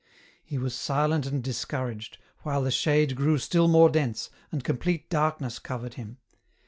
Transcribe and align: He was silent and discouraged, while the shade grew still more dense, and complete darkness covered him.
He 0.43 0.57
was 0.57 0.73
silent 0.73 1.27
and 1.27 1.43
discouraged, 1.43 2.17
while 2.39 2.63
the 2.63 2.71
shade 2.71 3.15
grew 3.15 3.37
still 3.37 3.67
more 3.67 3.87
dense, 3.87 4.31
and 4.51 4.63
complete 4.63 5.11
darkness 5.11 5.59
covered 5.59 5.93
him. 5.93 6.17